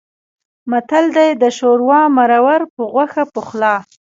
[0.71, 3.75] متل دی: د شوروا مرور په غوښه پخلا.